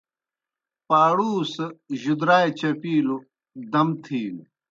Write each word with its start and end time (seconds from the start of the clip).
پاڑُو 0.87 1.31
سہ 1.53 1.65
جُدرائے 2.01 2.49
چپِیلوْ 2.59 3.17
دم 3.71 3.87
تِھینوْ۔ 4.03 4.43